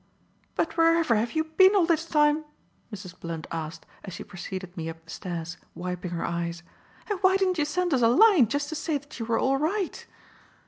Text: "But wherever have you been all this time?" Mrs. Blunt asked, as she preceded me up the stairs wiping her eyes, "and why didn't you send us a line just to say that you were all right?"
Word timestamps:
"But 0.55 0.77
wherever 0.77 1.13
have 1.15 1.33
you 1.33 1.43
been 1.43 1.75
all 1.75 1.85
this 1.85 2.05
time?" 2.07 2.43
Mrs. 2.91 3.19
Blunt 3.19 3.45
asked, 3.51 3.85
as 4.03 4.13
she 4.13 4.23
preceded 4.23 4.75
me 4.75 4.89
up 4.89 5.03
the 5.03 5.11
stairs 5.11 5.57
wiping 5.75 6.09
her 6.09 6.25
eyes, 6.25 6.63
"and 7.07 7.19
why 7.19 7.37
didn't 7.37 7.59
you 7.59 7.65
send 7.65 7.93
us 7.93 8.01
a 8.01 8.07
line 8.07 8.47
just 8.47 8.69
to 8.69 8.75
say 8.75 8.97
that 8.97 9.19
you 9.19 9.25
were 9.27 9.37
all 9.37 9.57
right?" 9.57 10.07